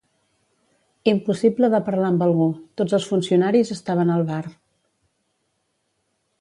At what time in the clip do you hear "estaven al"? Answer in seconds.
3.79-4.27